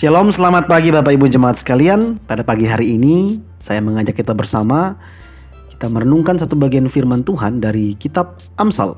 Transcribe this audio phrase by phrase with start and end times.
[0.00, 2.16] Shalom, selamat pagi Bapak Ibu jemaat sekalian.
[2.24, 4.96] Pada pagi hari ini saya mengajak kita bersama
[5.68, 8.96] kita merenungkan satu bagian firman Tuhan dari kitab Amsal.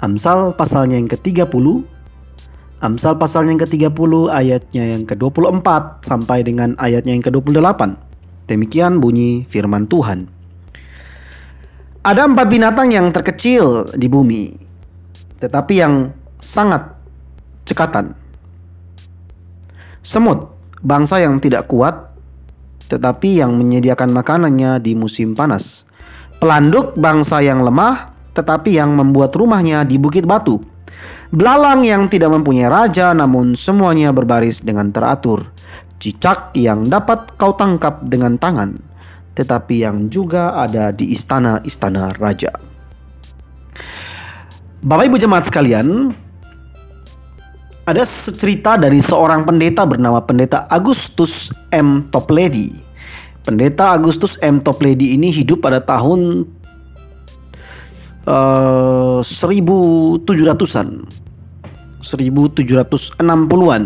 [0.00, 1.84] Amsal pasalnya yang ke-30.
[2.80, 7.80] Amsal pasalnya yang ke-30 ayatnya yang ke-24 sampai dengan ayatnya yang ke-28.
[8.48, 10.32] Demikian bunyi firman Tuhan.
[12.08, 14.56] Ada empat binatang yang terkecil di bumi,
[15.44, 16.08] tetapi yang
[16.40, 16.88] sangat
[17.68, 18.16] cekatan
[20.06, 20.54] Semut,
[20.86, 22.14] bangsa yang tidak kuat
[22.86, 25.82] tetapi yang menyediakan makanannya di musim panas.
[26.38, 30.62] Pelanduk, bangsa yang lemah tetapi yang membuat rumahnya di bukit batu.
[31.34, 35.50] Belalang yang tidak mempunyai raja namun semuanya berbaris dengan teratur.
[35.98, 38.78] Cicak yang dapat kau tangkap dengan tangan
[39.34, 42.54] tetapi yang juga ada di istana-istana raja.
[44.86, 46.14] Bapak Ibu jemaat sekalian,
[47.86, 48.02] ada
[48.34, 52.02] cerita dari seorang pendeta bernama Pendeta Agustus M.
[52.10, 52.74] Toplady.
[53.46, 54.58] Pendeta Agustus M.
[54.58, 56.50] Toplady ini hidup pada tahun
[58.26, 61.06] uh, 1700-an.
[62.02, 63.84] 1760-an.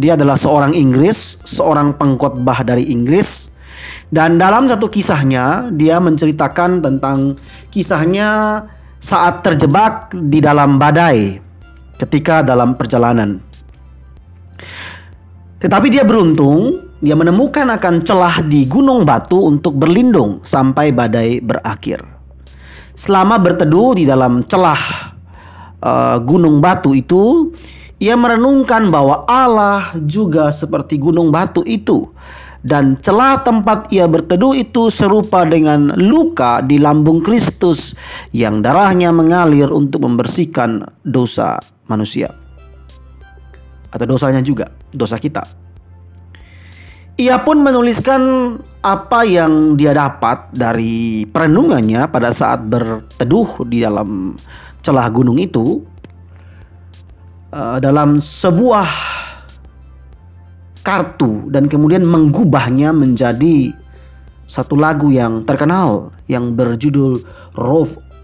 [0.00, 3.52] Dia adalah seorang Inggris, seorang pengkhotbah dari Inggris.
[4.08, 7.36] Dan dalam satu kisahnya, dia menceritakan tentang
[7.68, 8.64] kisahnya
[8.96, 11.49] saat terjebak di dalam badai
[12.00, 13.44] ketika dalam perjalanan.
[15.60, 22.00] Tetapi dia beruntung, dia menemukan akan celah di gunung batu untuk berlindung sampai badai berakhir.
[22.96, 25.12] Selama berteduh di dalam celah
[25.84, 27.52] uh, gunung batu itu,
[28.00, 32.08] ia merenungkan bahwa Allah juga seperti gunung batu itu
[32.60, 37.96] dan celah tempat ia berteduh itu serupa dengan luka di lambung Kristus
[38.36, 41.60] yang darahnya mengalir untuk membersihkan dosa
[41.90, 42.30] manusia
[43.90, 45.42] atau dosanya juga, dosa kita.
[47.20, 54.32] Ia pun menuliskan apa yang dia dapat dari perenungannya pada saat berteduh di dalam
[54.80, 55.84] celah gunung itu
[57.52, 58.88] uh, dalam sebuah
[60.80, 63.76] kartu dan kemudian menggubahnya menjadi
[64.48, 67.20] satu lagu yang terkenal yang berjudul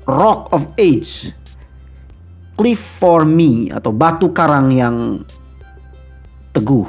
[0.09, 1.37] Rock of Age
[2.57, 5.21] Cliff for Me atau batu karang yang
[6.57, 6.89] teguh.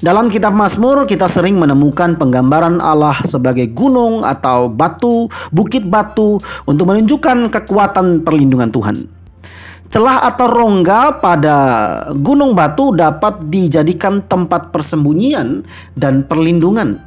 [0.00, 6.88] Dalam kitab Mazmur kita sering menemukan penggambaran Allah sebagai gunung atau batu, bukit batu untuk
[6.90, 8.96] menunjukkan kekuatan perlindungan Tuhan.
[9.88, 11.56] Celah atau rongga pada
[12.18, 15.62] gunung batu dapat dijadikan tempat persembunyian
[15.94, 16.98] dan perlindungan.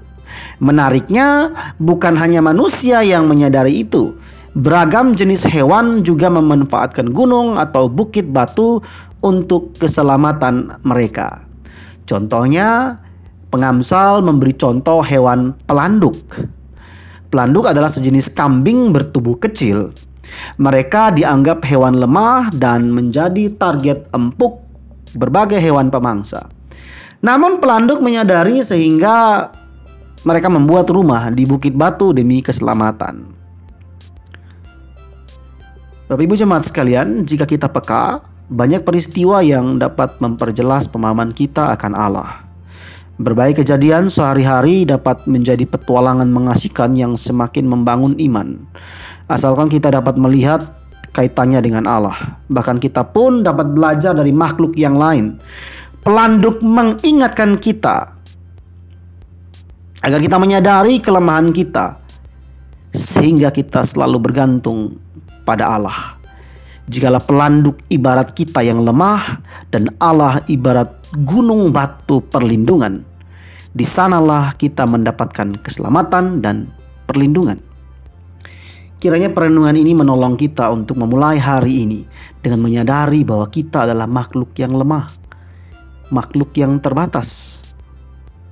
[0.63, 4.15] Menariknya, bukan hanya manusia yang menyadari itu.
[4.57, 8.81] Beragam jenis hewan juga memanfaatkan gunung atau bukit batu
[9.21, 11.45] untuk keselamatan mereka.
[12.09, 12.97] Contohnya,
[13.53, 16.17] pengamsal memberi contoh hewan pelanduk.
[17.29, 19.93] Pelanduk adalah sejenis kambing bertubuh kecil
[20.57, 24.63] mereka dianggap hewan lemah dan menjadi target empuk
[25.15, 26.51] berbagai hewan pemangsa.
[27.23, 29.49] Namun pelanduk menyadari sehingga
[30.21, 33.36] mereka membuat rumah di Bukit Batu demi keselamatan.
[36.07, 41.91] Bapak Ibu jemaat sekalian, jika kita peka, banyak peristiwa yang dapat memperjelas pemahaman kita akan
[41.91, 42.47] Allah.
[43.19, 48.55] Berbagai kejadian sehari-hari dapat menjadi petualangan mengasihkan yang semakin membangun iman.
[49.27, 50.79] Asalkan kita dapat melihat
[51.11, 52.39] kaitannya dengan Allah.
[52.47, 55.43] Bahkan kita pun dapat belajar dari makhluk yang lain.
[56.07, 58.15] Pelanduk mengingatkan kita
[60.07, 61.99] agar kita menyadari kelemahan kita
[62.95, 65.03] sehingga kita selalu bergantung
[65.47, 66.19] pada Allah.
[66.91, 69.39] Jikalau pelanduk ibarat kita yang lemah
[69.71, 70.91] dan Allah ibarat
[71.23, 73.03] gunung batu perlindungan,
[73.71, 76.67] di sanalah kita mendapatkan keselamatan dan
[77.07, 77.59] perlindungan.
[78.97, 82.01] Kiranya perenungan ini menolong kita untuk memulai hari ini
[82.41, 85.05] dengan menyadari bahwa kita adalah makhluk yang lemah,
[86.09, 87.61] makhluk yang terbatas,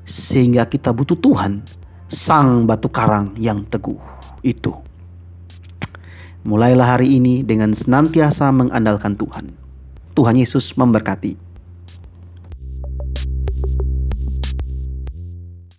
[0.06, 1.66] sehingga kita butuh Tuhan,
[2.06, 3.98] Sang Batu Karang yang teguh
[4.46, 4.95] itu.
[6.46, 9.50] Mulailah hari ini dengan senantiasa mengandalkan Tuhan.
[10.14, 11.45] Tuhan Yesus memberkati.